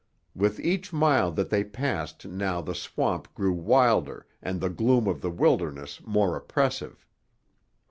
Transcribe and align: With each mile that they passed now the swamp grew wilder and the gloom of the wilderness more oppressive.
With 0.33 0.59
each 0.59 0.91
mile 0.91 1.29
that 1.33 1.51
they 1.51 1.63
passed 1.63 2.25
now 2.25 2.59
the 2.59 2.73
swamp 2.73 3.31
grew 3.35 3.53
wilder 3.53 4.25
and 4.41 4.59
the 4.59 4.71
gloom 4.71 5.05
of 5.05 5.21
the 5.21 5.29
wilderness 5.29 6.01
more 6.03 6.35
oppressive. 6.35 7.05